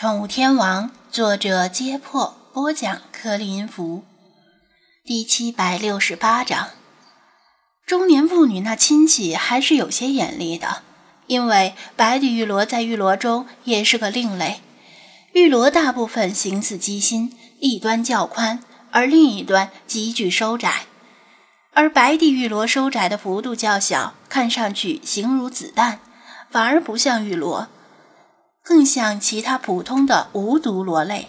[0.00, 4.02] 宠物天王，作者：揭破，播讲：克林福，
[5.04, 6.70] 第七百六十八章。
[7.84, 10.80] 中年妇女那亲戚还是有些眼力的，
[11.26, 14.62] 因为白底玉罗在玉罗中也是个另类。
[15.34, 18.60] 玉罗大部分形似鸡心，一端较宽，
[18.92, 20.86] 而另一端急剧收窄，
[21.74, 26.00] 而白底玉罗收窄的幅度较小，看上去形如子弹，
[26.50, 27.68] 反而不像玉罗。
[28.64, 31.28] 更像其他普通的无毒螺类，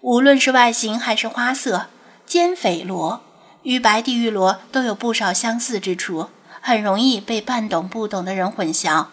[0.00, 1.86] 无论是外形还是花色，
[2.24, 3.20] 尖匪螺
[3.62, 6.28] 与白地狱螺都有不少相似之处，
[6.60, 9.06] 很容易被半懂不懂的人混淆。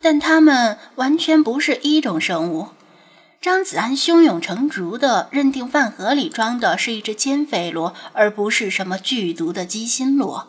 [0.00, 2.68] 但它们完全不是一种生物。
[3.40, 10.48] 张子安胸有成竹地认定饭盒里装的是一只尖匪螺，而不是什么剧毒的鸡心螺。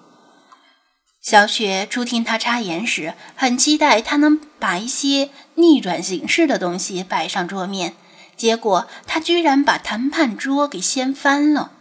[1.24, 7.94] 小雪初听他插言时，很期待他能把一些逆转形式的东西摆上桌面，
[8.36, 11.72] 结果他居然把谈判桌给掀翻了。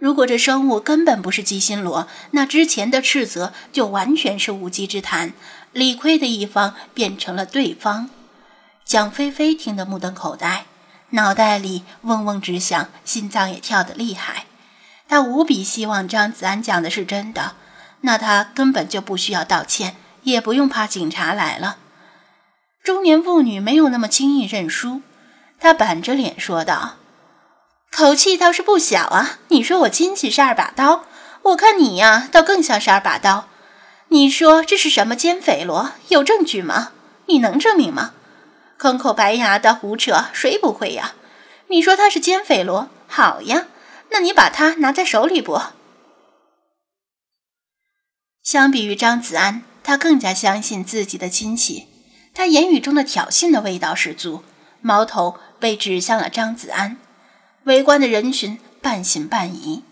[0.00, 5.32] 如果这生物根本不是鸡心螺，那之前的斥责就完全是无稽之谈，
[5.70, 8.10] 理亏的一方变成了对方。
[8.84, 10.66] 蒋菲菲听得目瞪口呆，
[11.10, 14.46] 脑袋里嗡嗡直响，心脏也跳得厉害。
[15.08, 17.54] 她无比希望张子安讲的是真的。
[18.06, 21.78] 那他根本就不需要道歉，也不用怕警察来了。
[22.82, 25.00] 中年妇女没有那么轻易认输，
[25.58, 26.96] 她板着脸说道
[27.90, 29.38] ：“口气倒是不小啊！
[29.48, 31.04] 你说我亲戚是二把刀，
[31.42, 33.48] 我看你呀，倒更像是二把刀。
[34.08, 35.92] 你说这是什么奸匪罗？
[36.08, 36.92] 有证据吗？
[37.26, 38.12] 你能证明吗？
[38.78, 41.14] 空口白牙的胡扯，谁不会呀？
[41.68, 43.64] 你说他是奸匪罗，好呀，
[44.10, 45.58] 那你把他拿在手里不？”
[48.44, 51.88] 相比于张子安，他更加相信自己的亲戚。
[52.34, 54.44] 他言语中的挑衅的味道十足，
[54.82, 56.98] 矛头被指向了张子安。
[57.64, 59.82] 围观的人群半信半疑，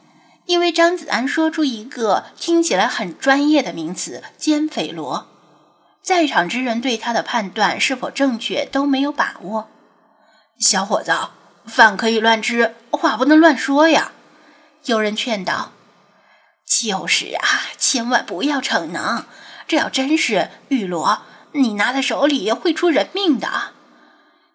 [0.45, 5.29] 因为张子安说出一个听起来很专业的名词“奸匪罗”，
[6.03, 9.69] 在场之人对他的判断是否正确都没有把握。
[10.59, 11.11] 小伙子，
[11.65, 14.13] 饭可以乱吃，话不能乱说呀。
[14.85, 15.73] 有人劝道。
[16.67, 19.25] 就是啊，千万不要逞能，
[19.69, 23.73] 这要真是玉罗，你拿在手里会出人命的。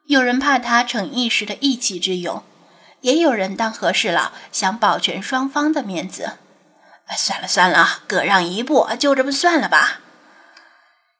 [0.05, 2.43] 有人怕他逞一时的义气之勇，
[3.01, 6.37] 也有人当和事佬，想保全双方的面子。
[7.17, 9.99] 算了算了，各让一步，就这么算了吧。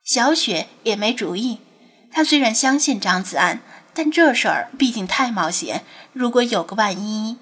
[0.04, 1.62] 小雪也没主意，
[2.12, 3.62] 她虽然相信张子安，
[3.94, 7.38] 但这事儿毕竟太冒险，如果有个万一……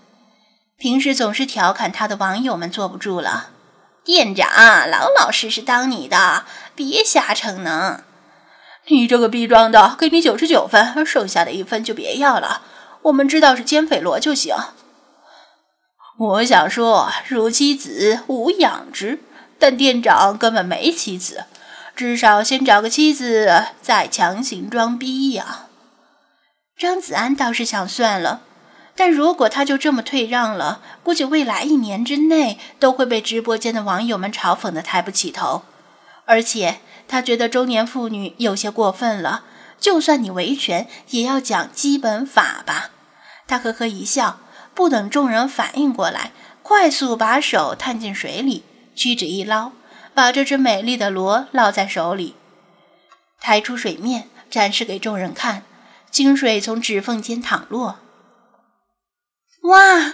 [0.78, 3.52] 平时总是调侃他的网友们坐不住了。
[4.04, 4.48] 店长，
[4.90, 8.04] 老老实实当你的，别瞎逞能。
[8.88, 12.62] 你这个逼装的，给你九十九分，剩下的一分就别要了。
[13.04, 14.56] 我们知道是奸匪罗就行。
[16.18, 19.20] 我想说，如妻子无养之，
[19.58, 21.46] 但店长根本没妻子，
[21.96, 25.66] 至少先找个妻子，再强行装逼呀。
[26.78, 28.42] 张子安倒是想算了。
[28.96, 35.64] 但如果他就这么退让了，估计未来一年之内都会被直播间的网友们嘲讽的抬不起头。
[36.26, 39.44] 而且他觉得中年妇女有些过分了，
[39.80, 42.92] 就算你维权，也要讲基本法吧。
[43.46, 44.40] 他呵呵一笑，
[44.74, 46.32] 不等众人反应过来，
[46.64, 48.64] 快速把手探进水里，
[48.96, 49.74] 屈指一捞，
[50.14, 52.36] 把这只美丽的螺捞在手里，
[53.40, 55.64] 抬出水面展示给众人看，
[56.10, 58.00] 清水从指缝间淌落。
[59.66, 60.14] 哇！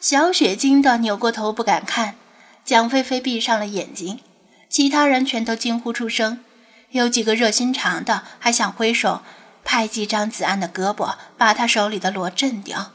[0.00, 2.16] 小雪惊得扭过头不敢看，
[2.64, 4.20] 蒋菲菲闭上了眼睛，
[4.68, 6.44] 其他人全都惊呼出声，
[6.90, 9.22] 有几个热心肠的还想挥手
[9.64, 12.92] 拍击张子安的胳膊，把他手里的锣震掉。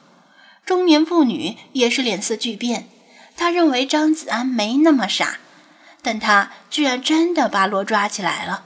[0.66, 2.88] 中年妇女也是脸色巨变，
[3.36, 5.40] 她认为张子安没那么傻，
[6.02, 8.66] 但他居然真的把锣抓起来了。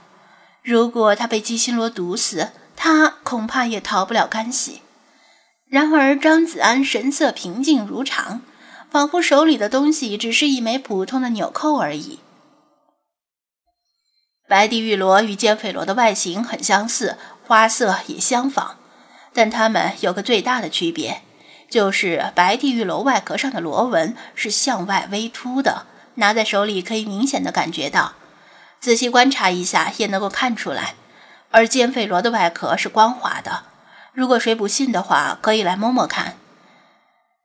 [0.61, 4.81] 如果他被鸡心螺毒死，他恐怕也逃不了干系。
[5.69, 8.41] 然而，张子安神色平静如常，
[8.89, 12.19] 仿佛手里的东西只是一枚普通的纽扣而已。
[14.47, 18.77] 白地玉螺与尖匪螺的外形很相似，花色也相仿，
[19.33, 21.21] 但它们有个最大的区别，
[21.69, 25.85] 就是白地玉螺外壳上的螺纹是向外微凸的，
[26.15, 28.13] 拿在手里可以明显的感觉到，
[28.79, 30.95] 仔细观察一下也能够看出来。
[31.51, 33.63] 而尖匪螺的外壳是光滑的。
[34.17, 36.37] 如果谁不信的话，可以来摸摸看。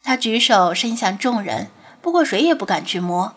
[0.02, 1.68] 他举手伸向众人，
[2.00, 3.34] 不过谁也不敢去摸。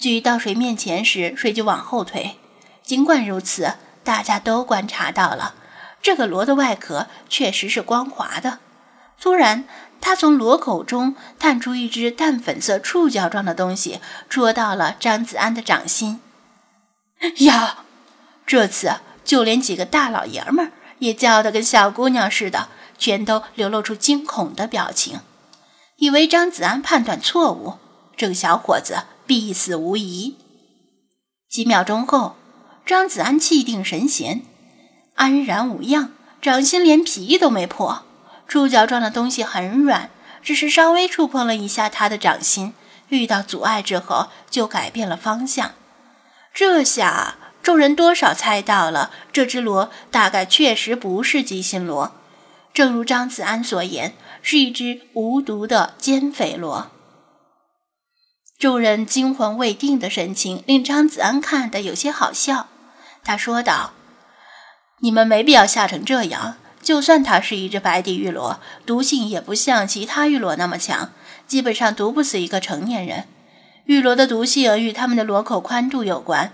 [0.00, 2.38] 举到谁面前时，谁就往后退。
[2.82, 5.54] 尽管如此，大家都观察到了，
[6.02, 8.58] 这个螺的外壳确实是光滑的。
[9.20, 9.62] 突然，
[10.00, 16.20] 他从螺口中探出一只淡粉色触角状的东西，戳到了张子安的掌心。
[17.46, 17.84] 呀！
[18.44, 25.18] 这次就连几个大老爷们儿也叫得跟小姑娘似的，全都流露出惊恐的表情，
[25.96, 27.74] 以为张子安判断错误，
[28.16, 30.36] 这个小伙子必死无疑。
[31.50, 32.36] 几秒钟后，
[32.86, 34.42] 张子安气定神闲，
[35.16, 38.04] 安然无恙，掌心连皮都没破。
[38.46, 40.08] 触角状的东西很软，
[40.40, 42.74] 只是稍微触碰了一下他的掌心，
[43.08, 45.72] 遇到阻碍之后就改变了方向。
[46.54, 52.12] 这下众人多少猜到了，这只螺大概确实不是鸡心螺，
[52.74, 56.90] 正如张子安所言，是一只无毒的尖肥螺。
[58.58, 62.68] 众人惊魂未定的神情令张子安看得有些好笑，
[63.24, 63.92] 他说道
[65.00, 71.12] ：“你们没必要吓成这样。”就算它是一只白底玉螺，毒性也不像其他玉螺那么强，
[71.46, 73.28] 基本上毒不死一个成年人。
[73.84, 76.52] 玉螺的毒性与它们的螺口宽度有关，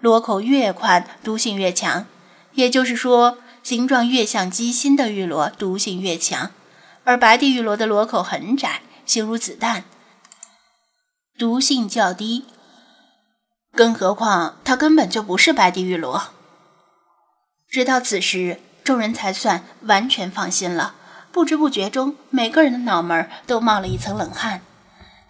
[0.00, 2.06] 螺口越宽，毒性越强。
[2.52, 6.50] 也就是说，形状越像鸡心的玉螺，毒性越强。
[7.04, 9.84] 而白底玉螺的螺口很窄，形如子弹，
[11.38, 12.44] 毒性较低。
[13.72, 16.28] 更何况，它根本就不是白底玉螺。
[17.70, 18.60] 直到此时。
[18.84, 20.94] 众人才算完全放心了，
[21.30, 24.62] 不知不觉中，每个人的脑门都冒了一层冷汗。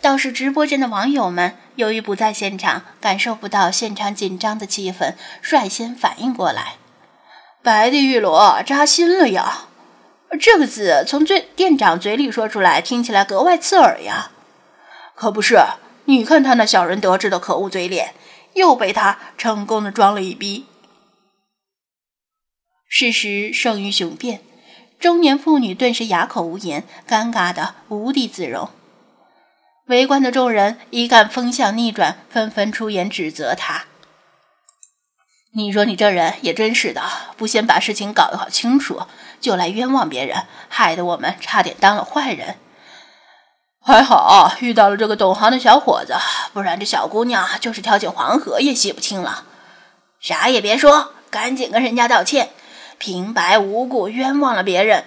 [0.00, 6.76] 倒是直播间的网友们，由于不在现场，感受不到现场紧张的气氛，率先反应过来
[7.62, 9.66] ：“白地玉罗扎心了呀！”
[10.40, 14.30] 这个字从最店长嘴里说出来，听起来格外刺耳呀。
[15.14, 15.58] 可不是，
[16.04, 18.14] 你看他那小人得志的可恶嘴脸，
[18.54, 20.66] 又被他成功的装了一逼。
[22.86, 24.42] 事实胜于雄辩，
[25.00, 28.70] 中年妇女顿时哑口无言，尴尬的无地自容。
[29.88, 33.86] 围观的众人一看风向逆转，纷纷出言指责他
[35.56, 37.02] ：“你说你这人也真是的，
[37.38, 39.02] 不先把事情搞搞清楚，
[39.40, 42.56] 就来冤枉别人，害得我们差点当了坏人。
[43.80, 46.14] 还好遇到了这个懂行的小伙子，
[46.52, 49.44] 不然这小姑娘就是跳进黄河也洗不清了。
[50.20, 52.50] 啥也别说，赶紧跟人家道歉。”
[52.98, 55.04] 平白无故冤枉了别人，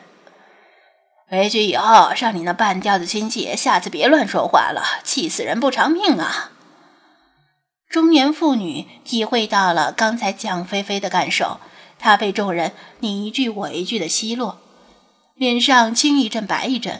[1.31, 6.51] 回去以后让你那半吊子亲戚下次别乱说话了，气死人不偿命啊！
[7.89, 11.61] 中年妇女体会到了刚才蒋菲菲的感受，
[11.97, 14.59] 她被众人你一句我一句的奚落，
[15.35, 16.99] 脸上青一阵白一阵，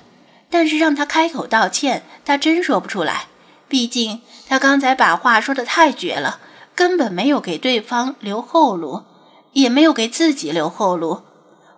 [0.50, 3.26] 但是让她开口道歉，她真说不出来，
[3.68, 6.40] 毕竟她刚才把话说的太绝了，
[6.74, 9.04] 根本没有给对方留后路。
[9.52, 11.24] 也没有给自己留后路，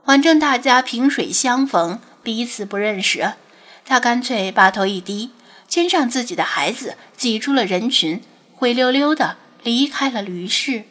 [0.05, 3.33] 反正大家萍水相逢，彼此不认识。
[3.85, 5.31] 他干脆把头一低，
[5.67, 8.21] 牵上自己的孩子，挤出了人群，
[8.55, 10.85] 灰溜溜的离开了驴市。